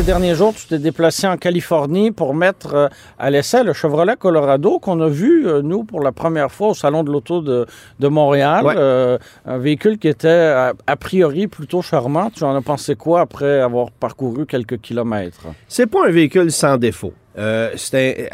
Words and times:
Ces 0.00 0.06
derniers 0.06 0.34
jours, 0.34 0.54
tu 0.54 0.66
t'es 0.66 0.78
déplacé 0.78 1.26
en 1.26 1.36
Californie 1.36 2.10
pour 2.10 2.32
mettre 2.32 2.72
euh, 2.72 2.88
à 3.18 3.28
l'essai 3.28 3.62
le 3.62 3.74
Chevrolet 3.74 4.16
Colorado 4.16 4.78
qu'on 4.78 4.98
a 5.02 5.08
vu, 5.10 5.46
euh, 5.46 5.60
nous, 5.60 5.84
pour 5.84 6.00
la 6.00 6.10
première 6.10 6.50
fois 6.50 6.68
au 6.68 6.74
Salon 6.74 7.04
de 7.04 7.12
l'Auto 7.12 7.42
de, 7.42 7.66
de 7.98 8.08
Montréal. 8.08 8.64
Ouais. 8.64 8.74
Euh, 8.78 9.18
un 9.44 9.58
véhicule 9.58 9.98
qui 9.98 10.08
était 10.08 10.28
a, 10.30 10.72
a 10.86 10.96
priori 10.96 11.48
plutôt 11.48 11.82
charmant. 11.82 12.30
Tu 12.30 12.42
en 12.44 12.56
as 12.56 12.62
pensé 12.62 12.94
quoi 12.94 13.20
après 13.20 13.60
avoir 13.60 13.90
parcouru 13.90 14.46
quelques 14.46 14.80
kilomètres? 14.80 15.48
C'est 15.68 15.86
pas 15.86 16.06
un 16.06 16.10
véhicule 16.10 16.50
sans 16.50 16.78
défaut. 16.78 17.12
Euh, 17.36 17.68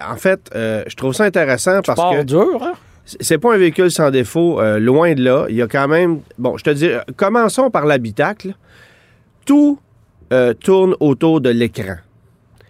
en 0.08 0.16
fait, 0.16 0.48
euh, 0.54 0.84
je 0.86 0.94
trouve 0.94 1.14
ça 1.14 1.24
intéressant 1.24 1.80
parce 1.84 2.00
Part 2.00 2.12
que 2.12 2.22
dur, 2.22 2.62
hein? 2.62 2.74
c'est 3.04 3.38
pas 3.38 3.54
un 3.54 3.58
véhicule 3.58 3.90
sans 3.90 4.12
défaut, 4.12 4.60
euh, 4.60 4.78
loin 4.78 5.14
de 5.14 5.24
là. 5.24 5.46
Il 5.48 5.56
y 5.56 5.62
a 5.62 5.66
quand 5.66 5.88
même. 5.88 6.20
Bon, 6.38 6.56
je 6.58 6.62
te 6.62 6.70
dis, 6.70 6.90
commençons 7.16 7.72
par 7.72 7.86
l'habitacle. 7.86 8.54
Tout 9.44 9.80
euh, 10.32 10.52
tourne 10.54 10.94
autour 11.00 11.40
de 11.40 11.50
l'écran. 11.50 11.96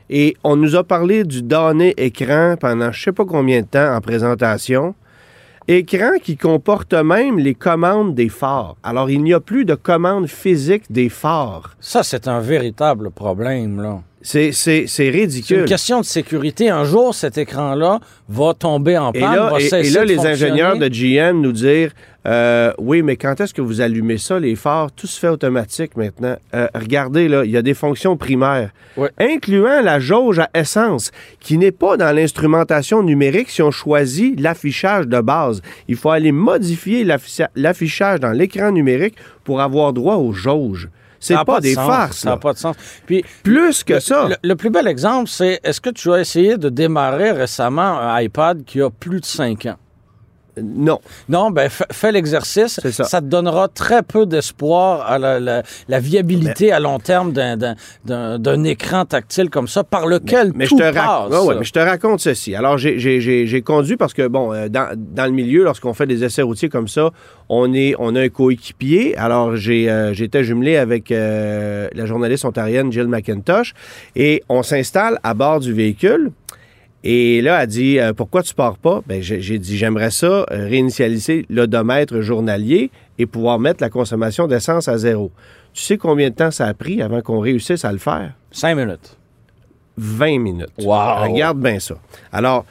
Et 0.09 0.37
on 0.45 0.57
nous 0.57 0.77
a 0.77 0.85
parlé 0.85 1.25
du 1.25 1.43
donné 1.43 1.93
écran 1.97 2.55
pendant 2.61 2.93
je 2.93 3.03
sais 3.03 3.13
pas 3.13 3.25
combien 3.25 3.63
de 3.63 3.67
temps 3.67 3.95
en 3.97 4.01
présentation. 4.01 4.95
Écran 5.69 6.13
qui 6.23 6.37
comporte 6.37 6.95
même 6.95 7.41
les 7.41 7.55
commandes 7.57 8.15
des 8.15 8.29
phares. 8.29 8.77
Alors, 8.85 9.11
il 9.11 9.21
n'y 9.25 9.35
a 9.35 9.41
plus 9.41 9.65
de 9.65 9.75
commandes 9.75 10.29
physiques 10.29 10.85
des 10.91 11.09
phares. 11.09 11.77
Ça, 11.81 12.05
c'est 12.05 12.29
un 12.29 12.39
véritable 12.39 13.11
problème, 13.11 13.83
là. 13.83 13.99
C'est, 14.23 14.53
c'est, 14.53 14.87
c'est 14.87 15.05
C'est 15.05 15.11
ridicule. 15.11 15.59
une 15.61 15.65
question 15.65 16.01
de 16.01 16.05
sécurité. 16.05 16.69
Un 16.71 16.85
jour, 16.85 17.15
cet 17.17 17.37
écran-là 17.39 17.99
va 18.29 18.55
tomber 18.55 18.97
en 18.97 19.11
Et 19.13 19.21
panne, 19.21 19.35
là, 19.35 19.51
va 19.51 19.61
et- 19.61 19.69
là, 19.91 20.03
de 20.03 20.07
les 20.07 20.15
fonctionner. 20.17 20.33
ingénieurs 20.33 20.79
de 20.79 20.89
GM 20.89 21.41
nous 21.41 21.53
dire 21.53 21.91
euh, 22.27 22.73
Oui, 22.79 23.03
mais 23.03 23.17
quand 23.17 23.41
est-ce 23.41 23.55
que 23.55 23.63
vous 23.63 23.81
allumez 23.81 24.19
ça, 24.19 24.39
les 24.41 24.57
phares? 24.57 24.91
Tout 24.93 25.07
se 25.07 25.19
fait 25.19 25.29
automatique 25.29 25.97
maintenant. 25.97 26.37
Euh, 26.55 26.67
regardez, 26.75 27.29
là, 27.29 27.45
il 27.45 27.51
y 27.51 27.57
a 27.57 27.63
des 27.63 27.75
fonctions 27.75 28.17
primaires, 28.17 28.71
Ouais. 28.97 29.11
incluant 29.19 29.81
la 29.83 30.01
jauge 30.01 30.39
à 30.39 30.49
essence, 30.55 31.11
qui 31.41 31.57
n'est 31.59 31.73
pas 31.73 31.97
dans 31.97 32.15
l'instrumentation 32.15 33.03
numérique 33.03 33.51
si 33.51 33.63
on 33.63 33.71
choisit 33.71 34.39
l'affichage 34.41 35.07
de 35.07 35.21
base. 35.21 35.63
Il 35.89 35.97
faut 35.97 36.11
aller 36.11 36.33
modifier 36.33 37.05
l'afficha- 37.05 37.51
l'affichage 37.55 38.21
dans 38.21 38.33
l'écran 38.33 38.73
numérique 38.73 39.17
pour 39.45 39.61
avoir 39.61 39.93
droit 39.93 40.17
aux 40.17 40.33
jauges. 40.33 40.89
C'est 41.19 41.35
pas, 41.45 41.57
de 41.59 41.63
des 41.63 41.75
sens. 41.75 41.87
farces. 41.89 42.19
Ça 42.19 42.31
n'a 42.31 42.37
pas 42.37 42.53
de 42.53 42.59
sens. 42.59 42.77
Puis, 43.07 43.25
Plus 43.43 43.83
que 43.83 43.99
ça. 44.01 44.29
Le, 44.29 44.37
le 44.51 44.55
plus 44.55 44.71
bel 44.71 44.87
exemple, 44.87 45.29
c'est 45.29 45.59
est-ce 45.65 45.81
que 45.81 45.91
tu 45.91 46.13
as 46.13 46.21
essayé 46.21 46.57
de 46.57 46.69
démarrer 46.69 47.33
récemment 47.33 47.99
un 47.99 48.21
iPad 48.21 48.65
qui 48.65 48.81
a 48.83 48.91
plus 48.91 49.21
de 49.21 49.25
5 49.25 49.67
ans? 49.67 49.77
Non. 50.63 51.01
Non, 51.29 51.51
ben 51.51 51.69
fa- 51.69 51.87
fais 51.93 52.13
l'exercice. 52.13 52.81
C'est 52.83 52.93
ça. 52.93 53.05
te 53.21 53.27
donnera 53.27 53.69
très 53.69 54.03
peu 54.03 54.25
d'espoir 54.27 55.03
à 55.11 55.19
la, 55.19 55.39
la- 55.41 55.63
la 55.89 56.01
viabilité 56.01 56.73
à 56.73 56.81
long 56.81 56.99
terme 56.99 57.33
d'un- 57.33 57.59
écran 58.65 59.05
tactile 59.05 59.51
comme 59.51 59.69
ça, 59.69 59.85
par 59.85 60.07
lequel 60.07 60.53
Mais 60.55 60.67
tout 60.67 60.79
je 60.79 60.83
te, 60.83 60.95
passe. 60.95 61.45
ouais, 61.45 61.55
mais 61.59 61.65
je 61.65 61.73
te 61.73 61.79
raconte 61.79 62.21
ceci. 62.21 62.55
Alors, 62.55 62.79
j'ai- 62.79 62.99
conduit 63.63 63.97
parce 63.97 64.15
que, 64.15 64.27
bon, 64.29 64.53
euh, 64.53 64.69
dans, 64.69 64.89
dans 64.97 65.27
le 65.27 65.33
milieu, 65.33 65.63
lorsqu'on 65.65 65.93
fait 65.95 66.07
des 66.07 66.25
essais 66.25 66.43
routiers 66.43 66.69
comme 66.69 66.89
ça, 66.89 67.11
on, 67.49 67.73
est, 67.75 67.95
on 67.99 68.15
a 68.17 68.23
un 68.23 68.29
coéquipier. 68.29 69.17
Alors, 69.17 69.55
euh, 69.89 70.13
j'étais 70.15 70.43
jumelé 70.45 70.77
avec 70.77 71.11
euh, 71.13 71.89
la 71.95 72.07
journaliste 72.07 72.45
ontarienne 72.45 72.91
Jill 72.93 73.09
McIntosh 73.09 73.75
et 74.15 74.43
on 74.49 74.63
s'installe 74.63 75.19
à 75.23 75.35
bord 75.35 75.61
du 75.61 75.73
véhicule. 75.73 76.31
Et 77.09 77.41
là, 77.41 77.63
elle 77.63 77.69
dit 77.69 78.01
euh, 78.01 78.13
Pourquoi 78.13 78.43
tu 78.43 78.53
pars 78.53 78.77
pas? 78.79 79.01
Ben, 79.07 79.23
J'ai 79.23 79.59
dit 79.61 79.77
J'aimerais 79.77 80.11
ça 80.11 80.27
euh, 80.27 80.45
réinitialiser 80.51 81.47
l'odomètre 81.49 82.21
journalier 82.21 82.91
et 83.17 83.27
pouvoir 83.27 83.61
mettre 83.61 83.81
la 83.81 83.91
consommation 83.91 84.49
d'essence 84.49 84.89
à 84.89 84.99
zéro. 84.99 85.31
Tu 85.73 85.83
sais 85.83 85.99
combien 85.99 86.31
de 86.31 86.35
temps 86.35 86.51
ça 86.51 86.67
a 86.67 86.75
pris 86.75 87.01
avant 87.03 87.21
qu'on 87.21 87.39
réussisse 87.39 87.85
à 87.85 87.93
le 87.93 87.99
faire? 87.99 88.33
5 88.51 88.75
minutes. 88.75 89.17
20 89.99 90.39
minutes. 90.41 90.73
Wow. 90.79 91.29
Regarde 91.31 91.61
bien 91.61 91.79
ça. 91.79 91.95
Alors, 92.33 92.67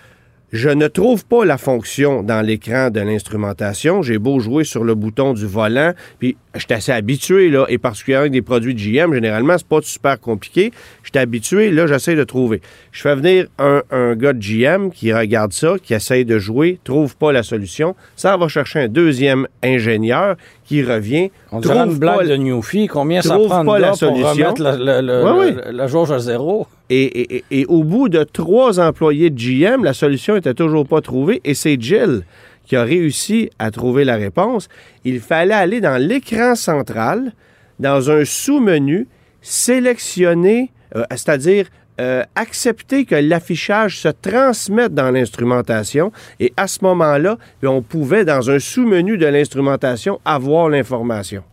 je 0.56 0.70
ne 0.70 0.88
trouve 0.88 1.26
pas 1.26 1.44
la 1.44 1.58
fonction 1.58 2.24
dans 2.24 2.40
l'écran 2.40 2.90
de 2.90 3.02
l'instrumentation. 3.02 4.02
J'ai 4.02 4.18
beau 4.18 4.40
jouer 4.40 4.64
sur 4.64 4.86
le 4.86 4.96
bouton 4.96 5.34
du 5.34 5.46
volant, 5.46 5.94
puis 6.18 6.38
je 6.54 6.62
suis 6.62 6.74
assez 6.74 6.94
habitué, 6.94 7.50
là, 7.50 7.66
et 7.68 7.78
particulièrement 7.78 8.22
avec 8.22 8.32
des 8.32 8.42
produits 8.42 8.74
de 8.74 8.80
GM, 8.80 9.14
généralement, 9.14 9.58
c'est 9.58 9.68
pas 9.68 9.82
super 9.82 10.18
compliqué. 10.18 10.72
Je 11.04 11.10
suis 11.10 11.20
habitué, 11.20 11.72
là, 11.72 11.88
j'essaie 11.88 12.16
de 12.16 12.24
trouver. 12.24 12.62
Je 12.94 13.02
fais 13.02 13.16
venir 13.16 13.48
un, 13.60 14.16
gars 14.16 14.32
de 14.32 14.40
GM 14.40 14.92
qui 14.92 15.12
regarde 15.12 15.52
ça, 15.52 15.76
qui 15.84 15.94
essaye 15.94 16.24
de 16.24 16.40
jouer, 16.40 16.80
trouve 16.86 17.18
pas 17.18 17.34
la 17.34 17.44
solution. 17.44 17.94
Ça 18.16 18.38
va 18.38 18.48
chercher 18.48 18.80
un 18.80 18.88
deuxième 18.88 19.48
ingénieur 19.62 20.38
qui 20.66 20.82
revient. 20.84 21.30
On 21.52 21.62
trouve 21.62 21.76
une 21.78 21.98
blague 21.98 22.18
pas- 22.18 22.26
de 22.26 22.36
Newfie. 22.36 22.88
Combien 22.88 23.22
ça 23.22 23.38
prend 23.38 23.64
pas 23.64 23.80
la 23.80 23.92
pour 23.92 24.00
remettre 24.18 24.62
la, 24.62 24.76
la- 24.78 25.02
la- 25.02 25.36
Ouais, 25.38 25.52
la- 25.54 25.72
la 25.72 25.88
jauge 25.88 26.12
à 26.12 26.20
zéro? 26.20 26.66
Et, 26.90 27.04
et- 27.04 27.36
et- 27.38 27.44
et 27.62 27.66
au 27.68 27.84
bout 27.84 28.10
de 28.10 28.24
trois 28.24 28.80
employés 28.80 29.30
de 29.30 29.38
GM, 29.38 29.84
la 29.84 29.94
solution 29.94 30.36
était 30.36 30.54
toujours 30.56 30.88
pas 30.88 31.02
trouvée 31.02 31.40
et 31.44 31.54
c'est 31.54 31.80
Jill 31.80 32.24
qui 32.66 32.76
a 32.76 32.84
réussi 32.84 33.50
à 33.60 33.70
trouver 33.70 34.06
la 34.06 34.16
réponse. 34.16 34.68
Il 35.04 35.20
fallait 35.20 35.54
aller 35.54 35.82
dans 35.82 36.02
l'écran 36.02 36.56
central, 36.56 37.34
dans 37.80 38.10
un 38.10 38.26
sous-menu, 38.26 39.08
sélectionner, 39.42 40.72
euh, 40.96 41.04
c'est-à-dire 41.12 41.68
euh, 42.02 42.24
accepter 42.36 43.06
que 43.06 43.16
l'affichage 43.16 44.00
se 44.00 44.10
transmette 44.10 44.94
dans 44.94 45.12
l'instrumentation 45.12 46.12
et 46.40 46.52
à 46.58 46.68
ce 46.68 46.80
moment-là, 46.84 47.38
puis 47.60 47.68
on 47.68 47.82
pouvait, 47.82 48.26
dans 48.26 48.50
un 48.50 48.60
sous-menu 48.60 49.18
de 49.18 49.26
l'instrumentation, 49.26 50.20
avoir 50.26 50.70
l'information. 50.70 51.44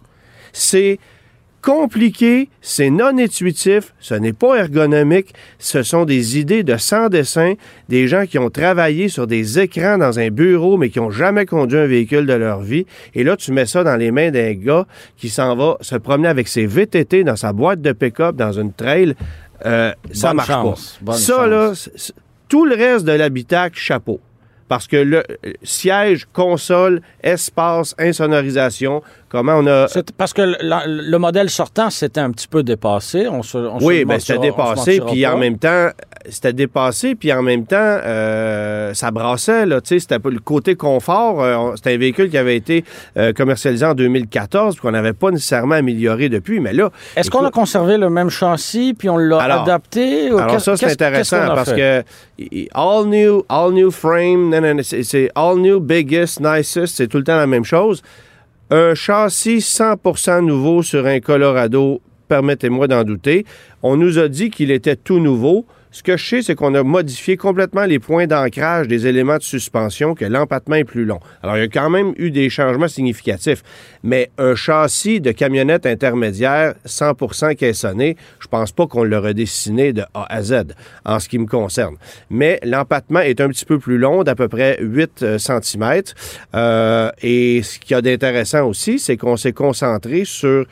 C'est 0.53 0.99
compliqué, 1.63 2.49
c'est 2.61 2.91
non 2.91 3.17
intuitif, 3.19 3.95
ce 4.01 4.15
n'est 4.15 4.33
pas 4.33 4.57
ergonomique, 4.57 5.33
ce 5.61 5.85
sont 5.85 6.05
des 6.05 6.39
idées 6.39 6.65
de 6.65 6.77
sans 6.77 7.09
dessin, 7.09 7.55
des 7.89 8.09
gens 8.09 8.27
qui 8.27 8.39
ont 8.39 8.51
travaillé 8.51 9.09
sur 9.09 9.29
des 9.29 9.61
écrans 9.61 9.97
dans 9.97 10.19
un 10.19 10.29
bureau 10.29 10.77
mais 10.77 10.91
qui 10.91 10.99
n'ont 10.99 11.13
jamais 11.13 11.47
conduit 11.47 11.79
un 11.79 11.87
véhicule 11.87 12.27
de 12.27 12.33
leur 12.33 12.61
vie. 12.63 12.85
Et 13.15 13.23
là, 13.23 13.37
tu 13.37 13.53
mets 13.53 13.67
ça 13.67 13.85
dans 13.85 13.97
les 13.97 14.11
mains 14.11 14.33
d'un 14.33 14.55
gars 14.55 14.87
qui 15.17 15.29
s'en 15.29 15.55
va 15.55 15.79
se 15.81 15.95
promener 15.95 16.29
avec 16.29 16.49
ses 16.49 16.67
VTT 16.67 17.23
dans 17.23 17.37
sa 17.37 17.53
boîte 17.53 17.81
de 17.81 17.93
pick-up 17.93 18.35
dans 18.35 18.53
une 18.53 18.73
trail. 18.73 19.15
Euh, 19.65 19.93
ça 20.13 20.29
Bonne 20.29 20.37
marche 20.37 20.49
chance, 20.49 20.99
pas. 21.05 21.13
ça, 21.13 21.49
chance. 21.51 21.89
là, 21.89 22.13
tout 22.49 22.65
le 22.65 22.75
reste 22.75 23.05
de 23.05 23.13
l'habitacle, 23.13 23.79
chapeau. 23.79 24.21
Parce 24.69 24.87
que 24.87 24.97
le 24.97 25.19
euh, 25.45 25.53
siège, 25.63 26.27
console, 26.33 27.03
espace, 27.23 27.95
insonorisation, 27.99 29.03
comment 29.33 29.55
on 29.55 29.67
a... 29.67 29.87
Parce 30.19 30.35
que 30.35 30.43
le, 30.43 31.17
modèle 31.17 31.49
sortant, 31.49 31.89
c'était 31.89 32.21
un 32.21 32.31
petit 32.31 32.47
peu 32.47 32.63
dépassé. 32.63 33.27
On 33.29 33.43
se, 33.43 33.57
on 33.57 33.81
se 33.81 33.85
Oui, 33.85 34.01
le 34.01 34.05
ben 34.05 34.21
c'était 34.21 34.39
dépassé, 34.39 35.01
puis 35.01 35.27
en 35.27 35.39
même 35.39 35.57
temps, 35.57 35.89
c'était 36.29 36.53
dépassé, 36.53 37.15
puis 37.15 37.33
en 37.33 37.43
même 37.43 37.65
temps, 37.65 37.77
euh, 37.79 38.93
ça 38.93 39.11
brassait, 39.11 39.65
là, 39.65 39.81
c'était 39.83 40.19
le 40.23 40.39
côté 40.39 40.75
confort, 40.75 41.43
euh, 41.43 41.73
c'était 41.77 41.95
un 41.95 41.99
véhicule 41.99 42.29
qui 42.29 42.37
avait 42.37 42.57
été 42.57 42.85
euh, 43.17 43.33
commercialisé 43.33 43.87
en 43.87 43.95
2014, 43.95 44.75
puis 44.75 44.83
qu'on 44.83 44.91
n'avait 44.91 45.15
pas 45.15 45.31
nécessairement 45.31 45.77
amélioré 45.77 46.29
depuis, 46.29 46.61
mais 46.61 46.75
là... 46.75 46.91
Est-ce 47.17 47.31
qu'on 47.31 47.47
a 47.47 47.51
conservé 47.51 47.97
le 47.97 48.11
même 48.11 48.29
châssis 48.29 48.93
puis 48.93 49.09
on 49.09 49.17
l'a 49.17 49.39
adapté? 49.63 50.31
ou 50.31 50.37
Alors 50.37 50.61
ça, 50.61 50.77
c'est 50.77 50.93
intéressant 50.93 51.47
parce 51.55 51.73
que 51.73 52.05
all 52.75 53.07
new, 53.07 53.43
all 53.49 53.73
new 53.73 53.91
frame, 53.91 54.83
c'est 54.83 55.31
all 55.35 55.57
new, 55.57 55.81
biggest, 55.81 56.39
nicest, 56.41 56.97
c'est 56.97 57.07
tout 57.07 57.17
le 57.17 57.25
temps 57.25 57.37
la 57.37 57.47
même 57.47 57.65
chose. 57.65 58.03
Un 58.75 58.95
châssis 58.95 59.59
100% 59.59 60.47
nouveau 60.47 60.83
sur 60.83 61.05
un 61.05 61.21
Colorado, 61.21 62.01
permettez-moi 62.27 62.89
d'en 62.89 63.05
douter. 63.05 63.45
On 63.83 63.99
nous 63.99 64.19
a 64.19 64.29
dit 64.29 64.49
qu'il 64.49 64.71
était 64.71 64.97
tout 64.97 65.19
nouveau. 65.19 65.67
Ce 65.95 66.03
que 66.03 66.17
je 66.17 66.27
sais, 66.27 66.41
c'est 66.41 66.55
qu'on 66.55 66.75
a 66.75 66.83
modifié 66.83 67.37
complètement 67.37 67.85
les 67.85 67.99
points 67.99 68.27
d'ancrage 68.27 68.89
des 68.89 69.07
éléments 69.07 69.37
de 69.37 69.43
suspension, 69.43 70.15
que 70.15 70.25
l'empattement 70.25 70.77
est 70.77 70.85
plus 70.85 71.05
long. 71.05 71.21
Alors, 71.43 71.59
il 71.59 71.61
y 71.61 71.65
a 71.65 71.69
quand 71.69 71.91
même 71.91 72.15
eu 72.17 72.31
des 72.31 72.49
changements 72.49 72.89
significatifs. 72.89 73.63
Mais 74.03 74.31
un 74.39 74.55
châssis 74.55 75.21
de 75.21 75.33
camionnette 75.33 75.85
intermédiaire 75.85 76.73
100% 76.87 77.57
caissonné, 77.57 78.17
je 78.41 78.49
pense 78.49 78.73
pas 78.73 78.87
qu'on 78.87 79.05
l'a 79.05 79.21
redessiné 79.21 79.93
de 79.93 80.01
A 80.15 80.35
à 80.35 80.43
Z, 80.43 80.75
en 81.05 81.21
ce 81.21 81.29
qui 81.29 81.39
me 81.39 81.47
concerne. 81.47 81.97
Mais 82.31 82.59
l'empattement 82.65 83.21
est 83.21 83.43
un 83.43 83.49
petit 83.49 83.67
peu 83.67 83.79
plus 83.79 83.99
long, 83.99 84.23
d'à 84.23 84.35
peu 84.35 84.49
près 84.49 84.79
8 84.81 85.37
cm. 85.37 86.03
et 87.23 87.61
ce 87.63 87.79
qu'il 87.79 87.91
y 87.91 87.95
a 87.95 88.01
d'intéressant 88.01 88.67
aussi, 88.67 88.99
c'est 88.99 89.19
qu'on 89.19 89.37
s'est 89.37 89.53
concentré 89.53 90.25
sur 90.25 90.65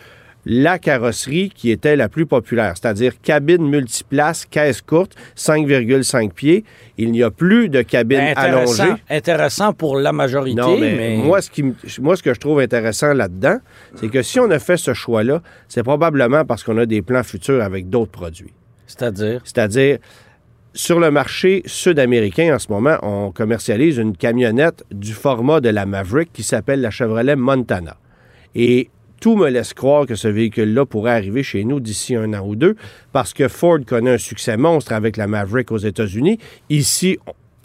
la 0.47 0.79
carrosserie 0.79 1.51
qui 1.55 1.71
était 1.71 1.97
la 1.97 2.09
plus 2.09 2.27
populaire, 2.27 2.75
c'est-à-dire 2.77 3.13
cabine 3.21 3.69
multiplace, 3.69 4.47
caisse 4.47 4.81
courte, 4.81 5.15
5,5 5.37 6.33
pieds. 6.33 6.65
Il 6.99 7.13
n'y 7.13 7.23
a 7.23 7.31
plus 7.31 7.69
de 7.69 7.83
cabine 7.83 8.21
intéressant, 8.21 8.83
allongée. 8.83 9.03
Intéressant 9.11 9.73
pour 9.73 9.99
la 9.99 10.13
majorité, 10.13 10.61
Non, 10.61 10.79
mais, 10.79 10.95
mais, 10.97 11.17
Moi, 11.17 11.43
ce 11.43 11.51
qui, 11.51 11.65
moi, 12.01 12.17
ce 12.17 12.23
que 12.23 12.35
je 12.35 12.41
trouve 12.41 12.61
intéressant 12.61 13.13
là-dedans, 13.13 13.59
c'est 13.97 14.09
que 14.09 14.23
si 14.23 14.41
on 14.41 14.51
a 14.51 14.59
fait 14.59 14.77
ce 14.77 14.95
choix-là, 14.95 15.43
c'est 15.69 15.83
probablement 15.83 16.45
parce 16.45 16.63
qu'on 16.63 16.79
a 16.79 16.87
des 16.87 17.03
plans 17.03 17.23
futurs 17.23 17.63
avec 17.63 17.89
d'autres 17.89 18.13
produits. 18.13 18.53
c'est-à-dire? 18.87 19.41
C'est-à-dire, 19.45 19.99
sur 20.73 21.01
le 21.01 21.11
marché 21.11 21.63
sud-américain, 21.67 22.55
en 22.55 22.59
ce 22.59 22.71
moment, 22.71 22.97
on 23.03 23.33
commercialise 23.33 23.99
une 23.99 24.17
camionnette 24.17 24.85
du 24.91 25.13
format 25.13 25.61
de 25.61 25.69
la 25.69 25.85
Maverick 25.85 26.33
qui 26.33 26.43
s'appelle 26.43 26.81
la 26.81 26.91
Chevrolet 26.91 27.37
Montana. 27.37 27.97
Et 28.55 28.91
tout 29.21 29.37
me 29.37 29.49
laisse 29.49 29.75
croire 29.75 30.07
que 30.07 30.15
ce 30.15 30.29
véhicule-là 30.29 30.87
pourrait 30.87 31.13
arriver 31.13 31.43
chez 31.43 31.63
nous 31.65 31.79
d'ici 31.79 32.17
un 32.17 32.33
an 32.35 32.45
ou 32.45 32.57
deux, 32.57 32.75
parce 33.13 33.33
que 33.35 33.49
Ford 33.49 33.79
connaît 33.87 34.15
un 34.15 34.19
succès 34.19 34.57
monstre 34.57 34.93
avec 34.93 35.17
la 35.17 35.27
Maverick 35.27 35.71
aux 35.71 35.79
États-Unis. 35.79 36.39
Ici, 36.71 37.19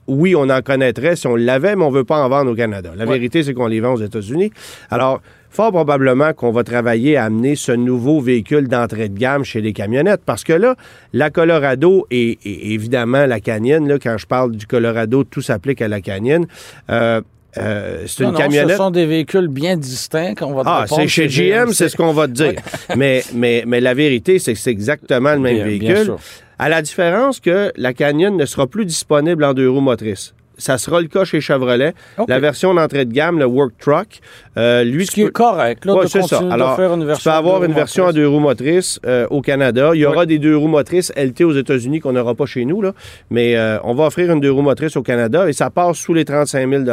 oui, 0.08 0.36
on 0.36 0.50
en 0.50 0.62
connaîtrait 0.62 1.16
si 1.16 1.28
on 1.28 1.36
l'avait, 1.36 1.76
mais 1.76 1.84
on 1.84 1.92
ne 1.92 1.96
veut 1.96 2.04
pas 2.04 2.24
en 2.24 2.30
vendre 2.30 2.52
au 2.52 2.56
Canada. 2.56 2.92
La 2.96 3.06
vérité, 3.06 3.42
c'est 3.42 3.54
qu'on 3.54 3.68
les 3.68 3.80
vend 3.80 3.94
aux 3.94 4.02
États-Unis. 4.02 4.52
Alors, 4.92 5.22
fort 5.50 5.72
probablement 5.72 6.34
qu'on 6.34 6.52
va 6.52 6.64
travailler 6.64 7.18
à 7.18 7.24
amener 7.24 7.56
ce 7.56 7.72
nouveau 7.72 8.20
véhicule 8.20 8.68
d'entrée 8.68 9.10
de 9.10 9.18
gamme 9.18 9.44
chez 9.44 9.62
les 9.62 9.74
camionnettes, 9.74 10.22
parce 10.26 10.44
que 10.44 10.54
là, 10.54 10.76
la 11.14 11.32
Colorado 11.32 12.06
et, 12.12 12.38
et 12.44 12.74
évidemment 12.74 13.26
la 13.26 13.40
Canyon, 13.40 13.88
là, 13.88 13.98
quand 13.98 14.18
je 14.18 14.28
parle 14.28 14.52
du 14.52 14.68
Colorado, 14.68 15.24
tout 15.24 15.42
s'applique 15.42 15.82
à 15.82 15.88
la 15.88 16.02
Canyon. 16.02 16.46
Euh, 16.92 17.22
euh, 17.58 18.04
c'est 18.08 18.24
une 18.24 18.32
non, 18.32 18.38
camionnette. 18.38 18.72
Ce 18.72 18.78
sont 18.78 18.92
des 18.92 19.06
véhicules 19.06 19.48
bien 19.48 19.78
distincts 19.78 20.36
qu'on 20.36 20.54
va 20.54 20.64
te 20.64 20.68
Ah, 20.70 20.86
c'est 20.88 21.08
chez 21.08 21.28
GM, 21.28 21.72
c'est 21.72 21.90
ce 21.90 21.96
qu'on 21.98 22.14
va 22.14 22.28
te 22.28 22.34
dire. 22.34 22.54
mais, 22.96 23.24
mais, 23.34 23.64
mais 23.66 23.80
la 23.82 23.94
vérité, 23.94 24.40
c'est 24.40 24.54
que 24.54 24.60
c'est 24.60 24.72
exactement 24.72 25.34
le 25.34 25.40
même 25.40 25.56
Bien- 25.56 25.66
bien 25.66 25.80
véhicule. 25.94 26.06
sûr. 26.06 26.20
À 26.60 26.70
la 26.70 26.82
différence 26.82 27.40
que 27.40 27.72
la 27.76 27.94
Canyon 27.94 28.36
ne 28.38 28.46
sera 28.46 28.68
plus 28.68 28.86
disponible 28.86 29.44
en 29.44 29.54
deux 29.54 29.70
roues 29.70 29.82
motrices. 29.82 30.34
Ça 30.58 30.78
sera 30.78 31.02
le 31.02 31.08
cas 31.08 31.24
chez 31.26 31.42
Chevrolet. 31.42 31.94
La 32.28 32.40
version 32.40 32.74
d'entrée 32.74 33.06
de 33.06 33.12
gamme, 33.14 33.40
le 33.40 33.46
Work 33.46 33.74
Truck, 33.80 34.20
euh, 34.58 34.84
lui, 34.84 35.06
Ce 35.06 35.12
qui 35.12 35.22
est 35.22 35.26
peux- 35.26 35.32
correct, 35.32 35.86
là, 35.86 35.94
Ouais, 35.96 36.08
c'est 36.08 36.22
ça. 36.24 36.42
Alors, 36.52 36.72
de 36.72 36.76
faire 36.82 36.94
une 36.94 37.02
tu 37.16 37.24
peux 37.24 37.30
avoir 37.30 37.64
une 37.64 37.74
version 37.74 38.08
à 38.08 38.14
deux 38.14 38.28
roues 38.28 38.40
motrices 38.40 39.00
euh, 39.06 39.28
au 39.30 39.42
Canada. 39.42 39.92
Il 39.94 40.00
y 40.02 40.06
aura 40.06 40.26
des 40.26 40.40
deux 40.40 40.56
roues 40.56 40.68
motrices 40.68 41.12
LT 41.16 41.42
aux 41.44 41.54
États-Unis 41.54 42.00
qu'on 42.00 42.14
n'aura 42.14 42.36
pas 42.36 42.46
chez 42.46 42.66
nous, 42.66 42.82
là. 42.82 42.94
mais 43.30 43.56
euh, 43.58 43.78
on 43.84 43.94
va 43.94 44.06
offrir 44.06 44.32
une 44.32 44.40
deux 44.40 44.52
roues 44.52 44.62
motrices 44.62 44.96
au 44.96 45.04
Canada 45.04 45.48
et 45.50 45.54
ça 45.54 45.70
passe 45.70 45.98
sous 45.98 46.14
les 46.14 46.26
35 46.26 46.70
000 46.70 46.84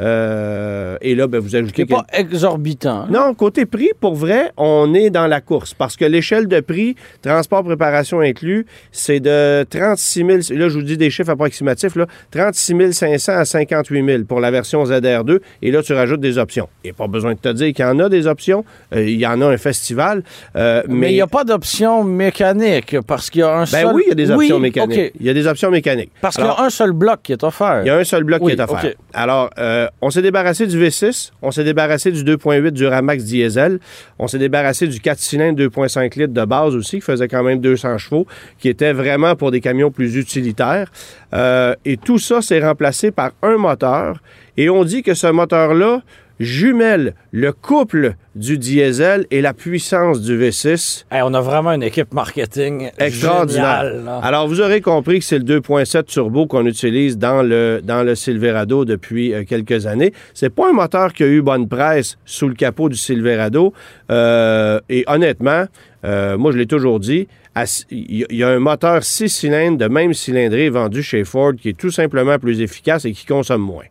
euh, 0.00 0.96
Et 1.00 1.14
là, 1.14 1.26
ben, 1.26 1.38
vous 1.40 1.54
ajoutez... 1.56 1.82
n'est 1.82 1.86
pas 1.86 2.06
exorbitant. 2.12 3.02
hein? 3.02 3.08
Non, 3.10 3.34
côté 3.34 3.66
prix, 3.66 3.90
pour 4.00 4.14
vrai, 4.14 4.52
on 4.56 4.94
est 4.94 5.10
dans 5.10 5.26
la 5.26 5.40
course 5.40 5.74
parce 5.74 5.96
que 5.96 6.04
l'échelle 6.04 6.46
de 6.48 6.60
prix, 6.60 6.94
transport, 7.22 7.64
préparation 7.64 8.20
inclus, 8.20 8.66
c'est 8.92 9.20
de 9.20 9.64
36 9.68 10.24
000, 10.50 10.58
là 10.58 10.68
je 10.68 10.74
vous 10.78 10.82
dis 10.82 10.96
des 10.96 11.10
chiffres 11.10 11.30
approximatifs, 11.30 11.96
là, 11.96 12.06
36 12.30 12.92
500 12.92 13.32
à 13.32 13.44
58 13.44 14.04
000 14.04 14.24
pour 14.24 14.40
la 14.40 14.50
version 14.50 14.84
ZR2 14.84 15.38
et 15.62 15.70
là 15.70 15.82
tu 15.82 15.92
rajoutes 15.92 16.20
des 16.20 16.38
options. 16.38 16.68
Il 16.84 16.88
n'y 16.88 16.90
a 16.90 16.94
pas 16.94 17.06
besoin 17.08 17.34
de 17.34 17.38
te 17.38 17.48
dire 17.50 17.72
qu'il 17.72 17.84
y 17.84 17.88
en 17.88 17.98
a 17.98 18.08
des 18.08 18.26
options, 18.26 18.64
Euh, 18.94 19.02
il 19.08 19.18
y 19.18 19.26
en 19.26 19.40
a 19.42 19.46
un 19.46 19.56
festival, 19.56 20.22
euh, 20.56 20.82
mais... 20.88 21.10
Il 21.10 21.14
n'y 21.14 21.20
a 21.20 21.26
pas 21.26 21.44
d'option 21.44 22.04
mécanique 22.04 22.96
parce 23.06 23.30
qu'il 23.30 23.40
y 23.40 23.44
a 23.44 23.52
un 23.54 23.60
Ben 23.60 23.66
seul... 23.66 23.94
oui, 23.94 24.02
il 24.06 24.08
y 24.10 24.12
a 24.12 24.14
des 24.14 24.30
options 24.30 24.56
Oui, 24.56 24.62
mécaniques. 24.62 25.12
Il 25.20 25.26
y 25.26 25.30
a 25.30 25.34
des 25.34 25.46
options 25.46 25.70
mécaniques. 25.70 26.12
Parce 26.20 26.36
qu'il 26.36 26.44
y 26.44 26.48
a 26.48 26.60
un 26.60 26.70
seul 26.70 26.92
bloc 26.92 27.20
qui 27.22 27.32
est 27.32 27.42
offert. 27.44 27.80
il 27.82 27.86
y 27.88 27.90
a 27.90 27.96
un 27.96 28.04
seul 28.04 28.24
bloc 28.24 28.40
Oui, 28.42 28.54
qui 28.54 28.60
est 28.60 28.62
offert. 28.64 28.92
Alors, 29.12 29.50
euh, 29.58 29.87
on 30.00 30.10
s'est 30.10 30.22
débarrassé 30.22 30.66
du 30.66 30.78
V6, 30.82 31.32
on 31.42 31.50
s'est 31.50 31.64
débarrassé 31.64 32.10
du 32.10 32.24
2.8 32.24 32.70
du 32.70 32.86
Ramax 32.86 33.24
diesel, 33.24 33.78
on 34.18 34.26
s'est 34.26 34.38
débarrassé 34.38 34.86
du 34.86 35.00
4 35.00 35.18
cylindres 35.18 35.62
2.5 35.62 36.18
litres 36.18 36.32
de 36.32 36.44
base 36.44 36.74
aussi, 36.74 36.96
qui 36.96 37.02
faisait 37.02 37.28
quand 37.28 37.42
même 37.42 37.60
200 37.60 37.98
chevaux, 37.98 38.26
qui 38.58 38.68
était 38.68 38.92
vraiment 38.92 39.36
pour 39.36 39.50
des 39.50 39.60
camions 39.60 39.90
plus 39.90 40.16
utilitaires. 40.16 40.90
Euh, 41.34 41.74
et 41.84 41.96
tout 41.96 42.18
ça 42.18 42.42
s'est 42.42 42.60
remplacé 42.60 43.10
par 43.10 43.32
un 43.42 43.56
moteur. 43.56 44.20
Et 44.56 44.70
on 44.70 44.84
dit 44.84 45.02
que 45.02 45.14
ce 45.14 45.26
moteur-là 45.28 46.02
jumelle 46.40 47.14
le 47.32 47.52
couple 47.52 48.14
du 48.34 48.58
diesel 48.58 49.26
et 49.30 49.40
la 49.40 49.52
puissance 49.54 50.20
du 50.20 50.38
V6. 50.38 51.04
Hey, 51.10 51.22
on 51.24 51.34
a 51.34 51.40
vraiment 51.40 51.72
une 51.72 51.82
équipe 51.82 52.12
marketing 52.14 52.90
Extraordinaire. 52.98 53.82
géniale. 53.96 54.20
Alors, 54.22 54.46
vous 54.46 54.60
aurez 54.60 54.80
compris 54.80 55.18
que 55.18 55.24
c'est 55.24 55.38
le 55.38 55.44
2.7 55.44 56.04
turbo 56.04 56.46
qu'on 56.46 56.66
utilise 56.66 57.18
dans 57.18 57.42
le, 57.42 57.80
dans 57.82 58.02
le 58.04 58.14
Silverado 58.14 58.84
depuis 58.84 59.34
euh, 59.34 59.44
quelques 59.44 59.86
années. 59.86 60.12
C'est 60.34 60.50
pas 60.50 60.68
un 60.70 60.72
moteur 60.72 61.12
qui 61.12 61.24
a 61.24 61.26
eu 61.26 61.42
bonne 61.42 61.68
presse 61.68 62.16
sous 62.24 62.48
le 62.48 62.54
capot 62.54 62.88
du 62.88 62.96
Silverado. 62.96 63.72
Euh, 64.10 64.80
et 64.88 65.04
honnêtement, 65.08 65.64
euh, 66.04 66.38
moi, 66.38 66.52
je 66.52 66.58
l'ai 66.58 66.66
toujours 66.66 67.00
dit, 67.00 67.26
à- 67.56 67.64
il 67.90 68.18
y, 68.20 68.26
il 68.30 68.36
y 68.36 68.44
a 68.44 68.48
un 68.50 68.60
moteur 68.60 69.02
6 69.02 69.28
cylindres 69.28 69.78
de 69.78 69.88
même 69.88 70.14
cylindrée 70.14 70.70
vendu 70.70 71.02
chez 71.02 71.24
Ford 71.24 71.54
qui 71.60 71.70
est 71.70 71.76
tout 71.78 71.90
simplement 71.90 72.38
plus 72.38 72.60
efficace 72.60 73.04
et 73.04 73.12
qui 73.12 73.26
consomme 73.26 73.62
moins. 73.62 73.84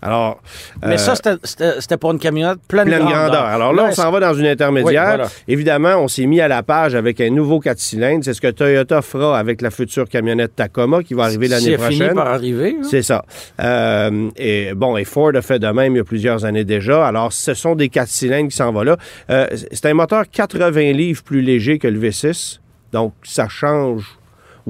Alors, 0.00 0.40
Mais 0.84 0.94
euh, 0.94 0.96
ça, 0.98 1.14
c'était- 1.16 1.80
c'était 1.80 1.96
pour 1.96 2.12
une 2.12 2.18
camionnette 2.18 2.58
pleine, 2.68 2.86
pleine 2.86 3.00
grandeur. 3.00 3.18
grandeur. 3.26 3.44
Alors 3.44 3.72
là, 3.72 3.86
on 3.88 3.92
s'en 3.92 4.10
va 4.10 4.20
dans 4.20 4.34
une 4.34 4.46
intermédiaire. 4.46 5.02
Oui, 5.02 5.16
voilà. 5.16 5.28
Évidemment, 5.48 5.94
on 5.96 6.08
s'est 6.08 6.26
mis 6.26 6.40
à 6.40 6.48
la 6.48 6.62
page 6.62 6.94
avec 6.94 7.20
un 7.20 7.30
nouveau 7.30 7.58
4 7.60 7.78
cylindres. 7.78 8.24
C'est 8.24 8.34
ce 8.34 8.40
que 8.40 8.50
Toyota 8.50 9.02
fera 9.02 9.38
avec 9.38 9.60
la 9.60 9.70
future 9.70 10.08
camionnette 10.08 10.54
Tacoma 10.56 11.02
qui 11.02 11.14
va 11.14 11.24
arriver 11.24 11.48
l'année 11.48 11.64
C'est 11.76 11.78
fini 11.88 11.98
prochaine. 11.98 12.14
par 12.14 12.26
arriver. 12.28 12.76
hein. 12.78 12.82
C'est 12.88 13.02
ça. 13.02 13.24
Euh, 13.60 14.28
et 14.36 14.72
bon, 14.74 14.96
et 14.96 15.04
Ford 15.04 15.32
a 15.34 15.42
fait 15.42 15.58
de 15.58 15.66
même 15.68 15.94
il 15.94 15.98
y 15.98 16.00
a 16.00 16.04
plusieurs 16.04 16.44
années 16.44 16.64
déjà. 16.64 17.06
Alors, 17.06 17.32
ce 17.32 17.54
sont 17.54 17.74
des 17.74 17.88
4 17.88 18.08
cylindres 18.08 18.48
qui 18.50 18.56
s'en 18.56 18.72
vont 18.72 18.82
là. 18.82 18.96
Euh, 19.30 19.46
c'est 19.72 19.86
un 19.86 19.94
moteur 19.94 20.24
80 20.30 20.92
livres 20.92 21.22
plus 21.22 21.42
léger 21.42 21.78
que 21.78 21.88
le 21.88 21.98
V6. 21.98 22.60
Donc, 22.92 23.12
ça 23.22 23.48
change. 23.48 24.17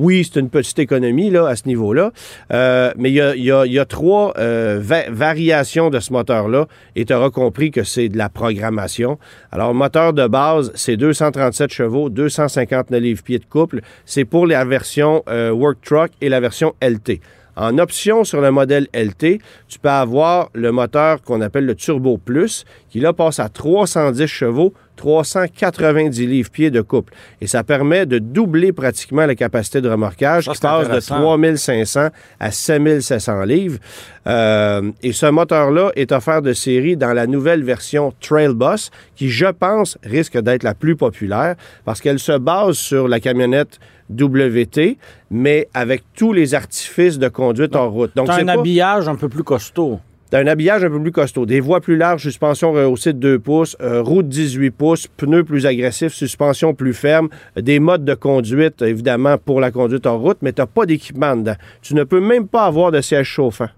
Oui, 0.00 0.22
c'est 0.24 0.38
une 0.38 0.48
petite 0.48 0.78
économie 0.78 1.28
là, 1.28 1.48
à 1.48 1.56
ce 1.56 1.66
niveau-là. 1.66 2.12
Euh, 2.52 2.92
mais 2.96 3.10
il 3.10 3.16
y 3.44 3.78
a, 3.80 3.84
trois 3.84 4.32
euh, 4.38 4.78
va- 4.80 5.10
variations 5.10 5.90
de 5.90 5.98
ce 5.98 6.12
moteur-là. 6.12 6.68
Et 6.94 7.04
tu 7.04 7.12
auras 7.12 7.30
compris 7.30 7.72
que 7.72 7.82
c'est 7.82 8.08
de 8.08 8.16
la 8.16 8.28
programmation. 8.28 9.18
Alors, 9.50 9.74
moteur 9.74 10.12
de 10.12 10.28
base, 10.28 10.70
c'est 10.76 10.96
237 10.96 11.72
chevaux, 11.72 12.10
259 12.10 13.00
livres-pieds 13.00 13.40
de 13.40 13.44
couple. 13.44 13.80
C'est 14.04 14.24
pour 14.24 14.46
la 14.46 14.64
version 14.64 15.24
euh, 15.28 15.50
Work 15.50 15.78
Truck 15.84 16.10
et 16.20 16.28
la 16.28 16.38
version 16.38 16.74
LT. 16.80 17.20
En 17.56 17.76
option 17.78 18.22
sur 18.22 18.40
le 18.40 18.52
modèle 18.52 18.86
LT, 18.94 19.40
tu 19.66 19.80
peux 19.82 19.88
avoir 19.88 20.48
le 20.54 20.70
moteur 20.70 21.20
qu'on 21.22 21.40
appelle 21.40 21.66
le 21.66 21.74
Turbo 21.74 22.16
Plus, 22.16 22.64
qui 22.88 23.00
là 23.00 23.12
passe 23.12 23.40
à 23.40 23.48
310 23.48 24.28
chevaux, 24.28 24.72
390 24.98 26.26
livres-pieds 26.26 26.70
de 26.70 26.80
couple. 26.82 27.14
Et 27.40 27.46
ça 27.46 27.64
permet 27.64 28.04
de 28.04 28.18
doubler 28.18 28.72
pratiquement 28.72 29.24
la 29.24 29.34
capacité 29.34 29.80
de 29.80 29.88
remorquage, 29.88 30.44
Ça, 30.44 30.52
qui 30.52 30.60
passe 30.60 30.80
de 30.82 30.84
intéressant. 30.86 31.16
3500 31.20 32.08
à 32.40 32.50
7700 32.50 33.42
livres. 33.44 33.78
Euh, 34.26 34.90
et 35.02 35.12
ce 35.12 35.26
moteur-là 35.26 35.90
est 35.96 36.12
offert 36.12 36.42
de 36.42 36.52
série 36.52 36.96
dans 36.96 37.12
la 37.14 37.26
nouvelle 37.26 37.62
version 37.64 38.12
Trail 38.20 38.54
Bus, 38.54 38.90
qui, 39.16 39.30
je 39.30 39.46
pense, 39.46 39.96
risque 40.04 40.38
d'être 40.38 40.62
la 40.64 40.74
plus 40.74 40.96
populaire 40.96 41.54
parce 41.84 42.00
qu'elle 42.00 42.18
se 42.18 42.36
base 42.36 42.76
sur 42.76 43.08
la 43.08 43.20
camionnette 43.20 43.78
WT, 44.10 44.98
mais 45.30 45.68
avec 45.74 46.02
tous 46.14 46.32
les 46.32 46.54
artifices 46.54 47.18
de 47.18 47.28
conduite 47.28 47.76
en 47.76 47.88
route. 47.90 48.10
Donc, 48.16 48.28
c'est 48.32 48.40
un 48.42 48.46
pas- 48.46 48.52
habillage 48.52 49.08
un 49.08 49.16
peu 49.16 49.28
plus 49.28 49.44
costaud. 49.44 50.00
Un 50.30 50.46
habillage 50.46 50.84
un 50.84 50.90
peu 50.90 51.00
plus 51.00 51.12
costaud, 51.12 51.46
des 51.46 51.60
voies 51.60 51.80
plus 51.80 51.96
larges, 51.96 52.22
suspension 52.22 52.72
rehaussée 52.72 53.14
de 53.14 53.18
2 53.18 53.38
pouces, 53.38 53.76
euh, 53.80 54.02
roue 54.02 54.22
de 54.22 54.28
18 54.28 54.70
pouces, 54.70 55.06
pneus 55.06 55.42
plus 55.42 55.64
agressifs, 55.64 56.12
suspension 56.12 56.74
plus 56.74 56.92
ferme, 56.92 57.30
des 57.56 57.80
modes 57.80 58.04
de 58.04 58.14
conduite, 58.14 58.82
évidemment, 58.82 59.38
pour 59.38 59.58
la 59.58 59.70
conduite 59.70 60.06
en 60.06 60.18
route, 60.18 60.38
mais 60.42 60.52
t'as 60.52 60.66
pas 60.66 60.84
d'équipement 60.84 61.34
dedans. 61.34 61.56
Tu 61.80 61.94
ne 61.94 62.04
peux 62.04 62.20
même 62.20 62.46
pas 62.46 62.66
avoir 62.66 62.92
de 62.92 63.00
siège 63.00 63.26
chauffant. 63.26 63.68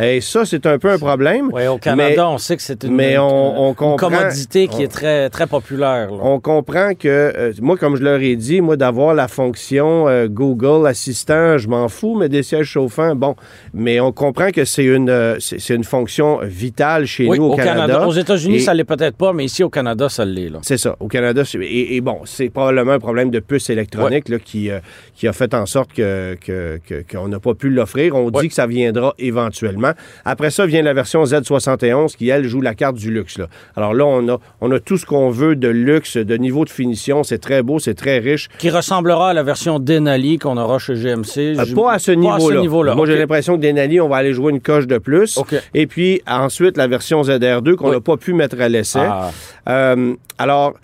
Et 0.00 0.20
ça, 0.20 0.44
c'est 0.44 0.66
un 0.66 0.78
peu 0.78 0.90
un 0.90 0.98
problème. 0.98 1.48
Oui, 1.52 1.66
au 1.68 1.78
Canada, 1.78 2.28
on 2.28 2.36
sait 2.36 2.56
que 2.56 2.62
c'est 2.62 2.84
une, 2.84 2.94
mais 2.94 3.16
on- 3.16 3.60
on 3.62 3.68
une 3.70 3.74
comprend- 3.74 4.10
commodité 4.10 4.68
qui 4.68 4.76
on- 4.76 4.80
est 4.80 4.88
très, 4.88 5.30
très 5.30 5.46
populaire. 5.46 6.10
là. 6.10 6.18
On 6.20 6.38
comprend 6.38 6.92
que, 6.94 7.08
euh, 7.08 7.52
moi, 7.62 7.78
comme 7.78 7.96
je 7.96 8.02
leur 8.02 8.20
ai 8.20 8.36
dit, 8.36 8.60
moi, 8.60 8.76
d'avoir 8.76 9.14
la 9.14 9.26
fonction 9.26 10.06
euh, 10.06 10.28
Google 10.28 10.86
Assistant, 10.86 11.56
je 11.56 11.68
m'en 11.68 11.88
fous, 11.88 12.14
mais 12.14 12.28
des 12.28 12.42
sièges 12.42 12.66
chauffants, 12.66 13.16
bon. 13.16 13.36
Mais 13.72 13.98
on 13.98 14.12
comprend 14.12 14.50
que 14.50 14.66
c'est 14.66 14.84
une, 14.84 15.08
euh, 15.08 15.36
c'est 15.40 15.74
une 15.74 15.84
fonction 15.84 16.40
vitale 16.42 17.06
chez 17.06 17.26
Oui, 17.26 17.38
nous 17.38 17.46
au, 17.46 17.56
Canada. 17.56 18.06
Aux 18.06 18.12
États-Unis, 18.12 18.60
ça 18.60 18.74
l'est 18.74 18.84
peut-être 18.84 19.16
pas, 19.16 19.32
mais 19.32 19.46
ici 19.46 19.64
au 19.64 19.70
Canada, 19.70 20.10
ça 20.10 20.26
l'est. 20.26 20.50
là. 20.50 20.58
C'est 20.60 20.76
ça. 20.78 20.94
Au 21.00 21.08
Canada, 21.08 21.42
c'est- 21.46 21.58
et, 21.58 21.96
et 21.96 22.00
bon, 22.02 22.18
c'est 22.26 22.50
probablement 22.50 22.92
un 22.92 22.98
problème 22.98 23.30
de 23.30 23.40
puce 23.40 23.70
électronique 23.70 24.28
là, 24.28 24.38
qui, 24.38 24.68
qui 25.14 25.26
a 25.26 25.32
fait 25.32 25.54
en 25.54 25.64
sorte 25.64 25.94
que, 25.94 26.36
que- 26.38 26.78
que- 26.86 27.02
qu'on 27.10 27.28
n'a 27.28 27.40
pas 27.40 27.54
pu 27.54 27.70
l'offrir. 27.70 28.14
On 28.14 28.26
Ouais. 28.30 28.42
dit 28.42 28.48
que 28.48 28.54
ça 28.54 28.66
viendra 28.66 29.14
éventuellement. 29.18 29.85
Après 30.24 30.50
ça 30.50 30.66
vient 30.66 30.82
la 30.82 30.92
version 30.94 31.22
Z71 31.24 32.16
qui, 32.16 32.28
elle, 32.28 32.44
joue 32.44 32.60
la 32.60 32.74
carte 32.74 32.96
du 32.96 33.10
luxe. 33.12 33.38
là. 33.38 33.46
Alors 33.76 33.94
là, 33.94 34.04
on 34.06 34.28
a, 34.28 34.38
on 34.60 34.70
a 34.72 34.80
tout 34.80 34.96
ce 34.98 35.06
qu'on 35.06 35.30
veut 35.30 35.56
de 35.56 35.68
luxe, 35.68 36.16
de 36.16 36.36
niveau 36.36 36.64
de 36.64 36.70
finition. 36.70 37.22
C'est 37.22 37.38
très 37.38 37.62
beau, 37.62 37.78
c'est 37.78 37.94
très 37.94 38.18
riche. 38.18 38.48
Qui 38.58 38.70
ressemblera 38.70 39.30
à 39.30 39.32
la 39.34 39.42
version 39.42 39.78
Denali 39.78 40.38
qu'on 40.38 40.56
aura 40.56 40.78
chez 40.78 40.94
GMC. 40.94 41.58
Euh, 41.58 41.74
pas 41.74 41.92
à 41.92 41.98
ce 41.98 42.12
niveau-là. 42.12 42.94
Moi, 42.94 43.06
j'ai 43.06 43.18
l'impression 43.18 43.56
que 43.56 43.62
Denali, 43.62 44.00
on 44.00 44.08
va 44.08 44.16
aller 44.16 44.32
jouer 44.32 44.52
une 44.52 44.60
coche 44.60 44.86
de 44.86 44.98
plus. 44.98 45.38
Et 45.74 45.86
puis, 45.86 46.22
ensuite, 46.26 46.76
la 46.76 46.86
version 46.86 47.22
ZR2 47.22 47.74
qu'on 47.76 47.88
Oui. 47.88 47.94
n'a 47.94 48.00
pas 48.00 48.16
pu 48.16 48.32
mettre 48.32 48.60
à 48.60 48.68
l'essai. 48.68 49.00
Ah. 49.02 49.30
Euh, 49.68 50.14
alors, 50.38 50.74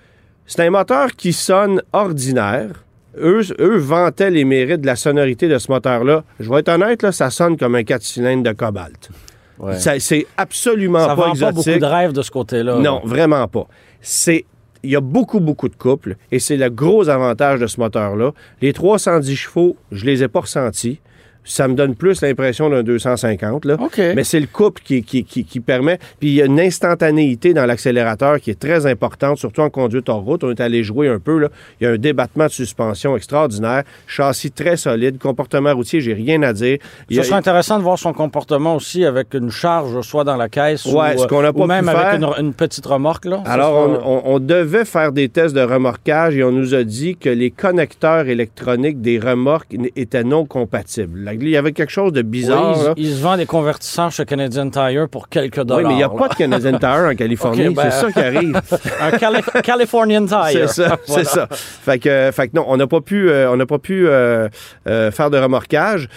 C'est 0.46 0.60
un 0.66 0.70
moteur 0.70 1.12
qui 1.16 1.32
sonne 1.32 1.80
ordinaire. 1.92 2.84
Eux, 3.18 3.42
eux 3.60 3.76
vantaient 3.76 4.30
les 4.30 4.44
mérites 4.44 4.80
de 4.80 4.86
la 4.86 4.96
sonorité 4.96 5.48
de 5.48 5.58
ce 5.58 5.70
moteur-là. 5.70 6.24
Je 6.40 6.50
vais 6.50 6.60
être 6.60 6.68
honnête, 6.70 7.02
là, 7.02 7.12
ça 7.12 7.30
sonne 7.30 7.56
comme 7.56 7.74
un 7.74 7.82
4 7.84 8.02
cylindres 8.02 8.42
de 8.42 8.52
cobalt. 8.52 9.10
Ouais. 9.58 9.74
C'est 9.78 10.26
absolument 10.36 11.00
Ça 11.00 11.08
pas 11.08 11.14
vend 11.14 11.22
pas 11.22 11.30
exotique. 11.30 11.54
beaucoup 11.54 11.78
de 11.78 11.84
rêves 11.84 12.12
de 12.12 12.22
ce 12.22 12.30
côté-là. 12.30 12.78
Non, 12.78 13.00
vraiment 13.04 13.46
pas. 13.48 13.66
C'est 14.00 14.44
il 14.84 14.90
y 14.90 14.96
a 14.96 15.00
beaucoup, 15.00 15.38
beaucoup 15.38 15.68
de 15.68 15.76
couples 15.76 16.16
et 16.32 16.40
c'est 16.40 16.56
le 16.56 16.68
gros 16.68 17.08
avantage 17.08 17.60
de 17.60 17.68
ce 17.68 17.78
moteur-là. 17.78 18.32
Les 18.60 18.72
310 18.72 19.36
chevaux, 19.36 19.76
je 19.92 20.04
les 20.04 20.24
ai 20.24 20.28
pas 20.28 20.40
ressentis. 20.40 20.98
Ça 21.44 21.66
me 21.66 21.74
donne 21.74 21.94
plus 21.96 22.20
l'impression 22.22 22.70
d'un 22.70 22.82
250. 22.82 23.64
Là. 23.64 23.76
OK. 23.80 23.98
Mais 24.14 24.22
c'est 24.24 24.38
le 24.40 24.46
couple 24.46 24.80
qui, 24.84 25.02
qui, 25.02 25.24
qui- 25.24 25.44
qui 25.44 25.60
permet. 25.60 25.98
Puis 26.20 26.28
il 26.28 26.34
y 26.34 26.42
a 26.42 26.46
une 26.46 26.60
instantanéité 26.60 27.52
dans 27.54 27.66
l'accélérateur 27.66 28.40
qui 28.40 28.50
est 28.50 28.58
très 28.58 28.86
importante, 28.86 29.38
surtout 29.38 29.60
en 29.62 29.70
conduite 29.70 30.08
hors 30.08 30.20
route. 30.22 30.44
On 30.44 30.50
est 30.50 30.60
allé 30.60 30.82
jouer 30.84 31.08
un 31.08 31.18
peu. 31.18 31.38
Là. 31.38 31.48
Il 31.80 31.84
y 31.84 31.86
a 31.86 31.90
un 31.92 31.96
débattement 31.98 32.44
de 32.46 32.50
suspension 32.50 33.16
extraordinaire, 33.16 33.82
châssis 34.06 34.50
très 34.52 34.76
solide, 34.76 35.18
comportement 35.18 35.74
routier, 35.74 36.00
j'ai 36.00 36.14
rien 36.14 36.42
à 36.42 36.52
dire. 36.52 36.78
Il 37.10 37.16
Ce 37.16 37.20
a- 37.22 37.24
serait 37.24 37.36
intéressant 37.38 37.78
de 37.78 37.82
voir 37.82 37.98
son 37.98 38.12
comportement 38.12 38.76
aussi 38.76 39.04
avec 39.04 39.34
une 39.34 39.50
charge, 39.50 40.00
soit 40.02 40.24
dans 40.24 40.36
la 40.36 40.48
caisse 40.48 40.84
Ouais, 40.86 41.16
ou, 41.16 41.22
ce 41.22 41.26
qu'on 41.26 41.44
a 41.44 41.50
ou 41.50 41.66
même 41.66 41.88
avec 41.88 42.20
une, 42.20 42.28
une 42.38 42.54
petite 42.54 42.86
remorque. 42.86 43.24
Là. 43.24 43.42
Ça 43.44 43.52
Alors, 43.52 43.88
sera- 43.96 44.06
on, 44.08 44.16
on- 44.30 44.34
on 44.34 44.38
devait 44.38 44.84
faire 44.84 45.12
des 45.12 45.28
tests 45.28 45.54
de 45.54 45.60
remorquage 45.62 46.36
et 46.36 46.44
on 46.44 46.52
nous 46.52 46.74
a 46.74 46.84
dit 46.84 47.16
que 47.16 47.28
les 47.28 47.50
connecteurs 47.50 48.28
électroniques 48.28 49.00
des 49.00 49.18
remorques 49.18 49.74
étaient 49.96 50.24
non 50.24 50.44
compatibles. 50.46 51.31
Il 51.40 51.48
y 51.48 51.56
avait 51.56 51.72
quelque 51.72 51.90
chose 51.90 52.12
de 52.12 52.20
Oui, 52.20 52.26
bizarre. 52.28 52.74
il, 52.78 52.84
là. 52.84 52.94
il 52.96 53.14
se 53.14 53.20
vend 53.22 53.36
des 53.36 53.46
convertissants 53.46 54.10
chez 54.10 54.24
Canadian 54.24 54.68
Tire 54.70 55.08
pour 55.10 55.28
quelques 55.28 55.58
Oui, 55.58 55.64
dollars. 55.64 55.88
mais 55.88 55.94
il 55.94 55.96
n'y 55.98 56.02
a 56.02 56.08
là. 56.08 56.14
pas 56.18 56.28
de 56.28 56.34
Canadian 56.34 56.78
Tire 56.78 57.08
en 57.10 57.14
Californie. 57.14 57.68
Ben- 57.74 57.90
C'est 57.90 58.00
ça 58.00 58.12
qui 58.12 58.18
arrive. 58.20 58.60
Un 59.00 59.10
Cali- 59.12 59.62
Californian 59.62 60.26
Tire. 60.26 60.44
C'est 60.52 60.66
ça, 60.68 60.98
Voilà. 61.06 61.24
c'est 61.24 61.28
ça. 61.28 61.48
Fait 61.50 61.98
que, 61.98 62.30
fait 62.32 62.48
que 62.48 62.56
non, 62.56 62.64
on 62.68 62.76
n'a 62.76 62.86
pas 62.86 63.00
pu, 63.00 63.28
euh, 63.30 63.50
on 63.50 63.56
n'a 63.56 63.66
pas 63.66 63.78
pu 63.78 64.06
euh, 64.08 64.48
euh, 64.88 65.10
faire 65.10 65.30
de 65.30 65.38
remorquage. 65.38 66.08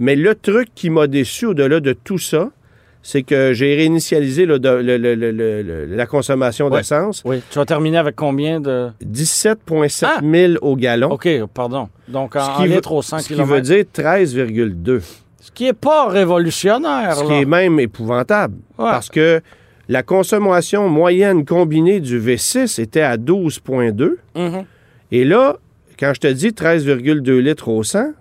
Mais 0.00 0.16
le 0.16 0.34
truc 0.34 0.68
qui 0.74 0.90
m'a 0.90 1.06
déçu 1.06 1.46
au-delà 1.46 1.80
de 1.80 1.92
tout 1.92 2.18
ça, 2.18 2.48
c'est 3.06 3.22
que 3.22 3.52
j'ai 3.52 3.76
réinitialisé 3.76 4.46
le- 4.46 4.56
le- 4.56 4.80
le- 4.96 5.84
la 5.84 6.06
consommation 6.06 6.68
Ouais. 6.68 6.78
d'essence. 6.78 7.22
Oui, 7.26 7.42
tu 7.50 7.58
vas 7.58 7.66
terminer 7.66 7.98
avec 7.98 8.16
combien 8.16 8.60
de... 8.60 8.88
17,7 9.04 10.06
Ah! 10.08 10.20
000 10.22 10.54
au 10.62 10.74
gallon. 10.74 11.10
OK, 11.12 11.28
pardon. 11.52 11.90
Donc, 12.08 12.34
en, 12.34 12.64
litres 12.64 12.92
au 12.92 13.02
100 13.02 13.18
Ce 13.18 13.28
qui 13.28 13.34
veut 13.34 13.60
dire 13.60 13.84
13,2. 13.94 15.00
Ce 15.38 15.50
qui 15.52 15.64
n'est 15.64 15.74
pas 15.74 16.08
révolutionnaire. 16.08 17.14
Ce 17.16 17.22
là. 17.22 17.28
qui 17.28 17.34
est 17.42 17.44
même 17.44 17.78
épouvantable. 17.78 18.54
Ouais. 18.78 18.84
Parce 18.90 19.10
que 19.10 19.42
la 19.90 20.02
consommation 20.02 20.88
moyenne 20.88 21.44
combinée 21.44 22.00
du 22.00 22.18
V6 22.18 22.80
était 22.80 23.02
à 23.02 23.18
12,2. 23.18 24.16
Mhm. 24.34 24.64
Et 25.12 25.24
là, 25.26 25.58
quand 26.00 26.12
je 26.14 26.20
te 26.20 26.26
dis 26.28 26.52
13,2 26.54 27.38
litres 27.38 27.68
au 27.68 27.82
100, 27.82 28.12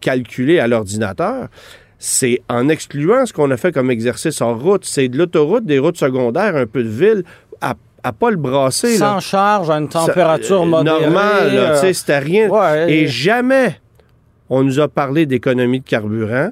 calculé 0.00 0.60
à 0.60 0.68
l'ordinateur, 0.68 1.48
c'est 1.98 2.40
en 2.48 2.68
excluant 2.68 3.26
ce 3.26 3.32
qu'on 3.32 3.50
a 3.50 3.56
fait 3.56 3.72
comme 3.72 3.90
exercice 3.90 4.40
en 4.40 4.56
route. 4.56 4.84
C'est 4.84 5.08
de 5.08 5.18
l'autoroute, 5.18 5.64
des 5.64 5.78
routes 5.78 5.96
secondaires, 5.98 6.54
un 6.56 6.66
peu 6.66 6.82
de 6.84 6.88
ville, 6.88 7.24
à, 7.60 7.74
à 8.04 8.12
pas 8.12 8.30
le 8.30 8.36
brasser. 8.36 8.92
là. 8.98 9.14
Sans 9.14 9.20
charge, 9.20 9.68
à 9.70 9.74
une 9.78 9.90
Ça- 9.90 10.06
température 10.06 10.62
euh, 10.62 10.66
modérée. 10.66 11.10
Là, 11.10 11.42
euh, 11.42 11.74
sais, 11.80 11.92
c'était 11.92 12.18
rien. 12.20 12.48
ouais, 12.48 12.92
Et 12.92 13.02
et- 13.02 13.06
jamais 13.08 13.80
on 14.48 14.62
nous 14.62 14.78
a 14.80 14.88
parlé 14.88 15.26
d'économie 15.26 15.80
de 15.80 15.84
carburant. 15.84 16.50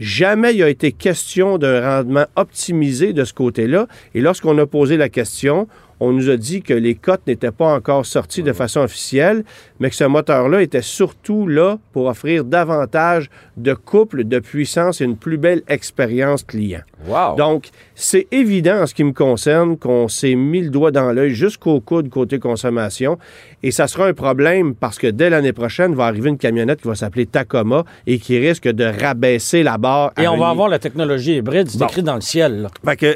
Jamais 0.00 0.54
il 0.54 0.62
a 0.62 0.68
été 0.68 0.92
question 0.92 1.58
d'un 1.58 1.80
rendement 1.98 2.26
optimisé 2.36 3.12
de 3.12 3.24
ce 3.24 3.32
côté-là. 3.34 3.86
Et 4.14 4.20
lorsqu'on 4.20 4.56
a 4.58 4.64
posé 4.66 4.96
la 4.96 5.08
question, 5.08 5.66
on 6.00 6.12
nous 6.12 6.30
a 6.30 6.36
dit 6.36 6.62
que 6.62 6.74
les 6.74 6.94
cotes 6.94 7.26
n'étaient 7.26 7.50
pas 7.50 7.74
encore 7.74 8.06
sorties 8.06 8.42
de 8.42 8.52
façon 8.52 8.80
officielle, 8.80 9.44
mais 9.80 9.90
que 9.90 9.96
ce 9.96 10.04
moteur-là 10.04 10.62
était 10.62 10.82
surtout 10.82 11.46
là 11.48 11.78
pour 11.92 12.06
offrir 12.06 12.44
davantage 12.44 13.30
de 13.56 13.74
couple, 13.74 14.24
de 14.24 14.38
puissance 14.38 15.00
et 15.00 15.04
une 15.04 15.16
plus 15.16 15.38
belle 15.38 15.62
expérience 15.68 16.42
client. 16.44 16.82
Wow. 17.06 17.36
Donc, 17.36 17.68
c'est 17.94 18.26
évident 18.32 18.82
en 18.82 18.86
ce 18.86 18.94
qui 18.94 19.04
me 19.04 19.12
concerne 19.12 19.76
qu'on 19.76 20.08
s'est 20.08 20.34
mis 20.34 20.62
le 20.62 20.70
doigt 20.70 20.90
dans 20.90 21.12
l'œil 21.12 21.34
jusqu'au 21.34 21.80
coude 21.80 22.08
côté 22.10 22.38
consommation. 22.38 23.18
Et 23.62 23.70
ça 23.70 23.86
sera 23.88 24.06
un 24.06 24.14
problème 24.14 24.74
parce 24.74 24.98
que 24.98 25.06
dès 25.08 25.30
l'année 25.30 25.52
prochaine, 25.52 25.94
va 25.94 26.04
arriver 26.06 26.28
une 26.28 26.38
camionnette 26.38 26.80
qui 26.80 26.88
va 26.88 26.94
s'appeler 26.94 27.26
Tacoma 27.26 27.84
et 28.06 28.18
qui 28.18 28.38
risque 28.38 28.68
de 28.68 28.84
rabaisser 28.84 29.62
la 29.62 29.78
barre. 29.78 30.12
Et 30.20 30.28
on 30.28 30.36
va 30.36 30.48
avoir 30.48 30.68
la 30.68 30.78
technologie 30.78 31.36
hybride, 31.36 31.68
c'est 31.68 31.78
Bon. 31.78 31.86
écrit 31.86 32.02
dans 32.02 32.14
le 32.14 32.20
ciel. 32.20 32.68
euh, 33.02 33.14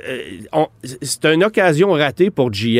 c'est 1.03 1.25
une 1.27 1.45
occasion 1.45 1.93
ratée 1.93 2.31
pour 2.31 2.51
GM 2.51 2.72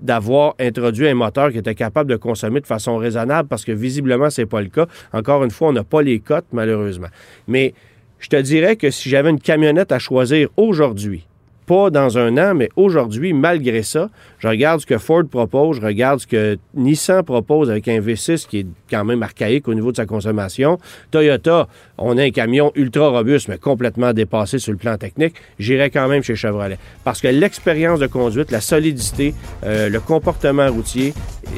d'avoir 0.00 0.54
introduit 0.58 1.08
un 1.08 1.14
moteur 1.14 1.50
qui 1.50 1.58
était 1.58 1.74
capable 1.74 2.10
de 2.10 2.16
consommer 2.16 2.60
de 2.60 2.66
façon 2.66 2.96
raisonnable 2.96 3.48
parce 3.48 3.64
que 3.64 3.72
visiblement, 3.72 4.30
c'est 4.30 4.46
pas 4.46 4.60
le 4.60 4.68
cas. 4.68 4.86
Encore 5.12 5.44
une 5.44 5.50
fois, 5.50 5.68
on 5.68 5.72
n'a 5.72 5.84
pas 5.84 6.02
les 6.02 6.20
cotes, 6.20 6.46
malheureusement. 6.52 7.08
Mais 7.48 7.74
je 8.18 8.28
te 8.28 8.36
dirais 8.36 8.76
que 8.76 8.90
si 8.90 9.08
j'avais 9.08 9.30
une 9.30 9.40
camionnette 9.40 9.92
à 9.92 9.98
choisir 9.98 10.48
aujourd'hui, 10.56 11.26
pas 11.66 11.90
dans 11.90 12.16
un 12.16 12.36
an, 12.38 12.54
mais 12.54 12.68
aujourd'hui, 12.76 13.32
malgré 13.32 13.82
ça, 13.82 14.08
je 14.38 14.48
regarde 14.48 14.80
ce 14.80 14.86
que 14.86 14.98
Ford 14.98 15.24
propose, 15.30 15.76
je 15.76 15.82
regarde 15.82 16.20
ce 16.20 16.26
que 16.26 16.58
Nissan 16.74 17.22
propose 17.22 17.70
avec 17.70 17.88
un 17.88 18.00
V6 18.00 18.46
qui 18.46 18.60
est 18.60 18.66
quand 18.90 19.04
même 19.04 19.22
archaïque 19.22 19.66
au 19.68 19.74
niveau 19.74 19.90
de 19.90 19.96
sa 19.96 20.06
consommation. 20.06 20.78
Toyota, 21.10 21.68
on 21.98 22.16
a 22.18 22.22
un 22.22 22.30
camion 22.30 22.70
ultra 22.74 23.08
robuste, 23.08 23.48
mais 23.48 23.58
complètement 23.58 24.12
dépassé 24.12 24.58
sur 24.58 24.72
le 24.72 24.78
plan 24.78 24.96
technique. 24.96 25.34
J'irais 25.58 25.90
quand 25.90 26.08
même 26.08 26.22
chez 26.22 26.36
Chevrolet. 26.36 26.78
Parce 27.04 27.20
que 27.20 27.28
l'expérience 27.28 27.98
de 27.98 28.06
conduite, 28.06 28.50
la 28.50 28.60
solidité, 28.60 29.34
euh, 29.64 29.88
le 29.88 30.00
comportement 30.00 30.70
routier, 30.70 31.14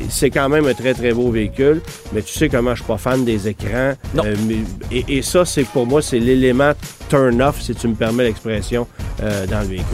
c'est 0.09 0.31
quand 0.31 0.49
même 0.49 0.67
un 0.67 0.75
très, 0.75 0.95
très 0.95 1.13
beau 1.13 1.31
véhicule. 1.31 1.81
Mais 2.13 2.23
tu 2.23 2.33
sais 2.33 2.49
comment 2.49 2.71
je 2.75 2.83
suis 2.83 2.87
pas 2.87 2.99
fan 2.99 3.25
des 3.25 3.49
écrans. 3.49 3.95
Non. 4.15 4.25
Euh, 4.27 4.35
mais- 4.47 4.57
et, 4.97 5.19
et 5.19 5.23
ça, 5.23 5.45
c'est 5.45 5.65
pour 5.65 5.87
moi, 5.87 6.03
c'est 6.03 6.19
l'élément 6.19 6.73
turn-off, 7.09 7.61
si 7.61 7.75
tu 7.75 7.89
me 7.89 7.95
permets 7.95 8.25
l'expression, 8.25 8.87
euh, 9.23 9.47
dans 9.47 9.61
le 9.61 9.67
véhicule. 9.67 9.87